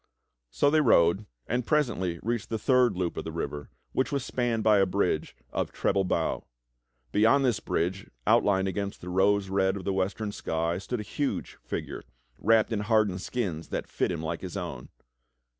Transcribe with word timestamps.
So 0.49 0.71
they 0.71 0.81
rode 0.81 1.27
and 1.45 1.63
presently 1.63 2.17
reached 2.23 2.49
the 2.49 2.57
third 2.57 2.97
loop 2.97 3.17
of 3.17 3.23
the 3.23 3.31
river, 3.31 3.69
which 3.91 4.11
was 4.11 4.25
spanned 4.25 4.63
by 4.63 4.79
a 4.79 4.87
bridge 4.87 5.35
of 5.51 5.71
treble 5.71 6.05
bow. 6.05 6.43
Beyond 7.11 7.45
this 7.45 7.59
bridge, 7.59 8.09
outlined 8.25 8.67
against 8.67 9.01
the 9.01 9.09
rose 9.09 9.49
red 9.49 9.77
of 9.77 9.83
the 9.85 9.93
western 9.93 10.31
sky, 10.31 10.79
stood 10.79 11.01
a 11.01 11.03
huge 11.03 11.59
figure 11.63 12.03
wrapped 12.39 12.71
in 12.73 12.79
hardened 12.79 13.21
skins 13.21 13.67
that 13.67 13.85
fit 13.85 14.11
him 14.11 14.23
like 14.23 14.41
his 14.41 14.55
o^vn. 14.55 14.87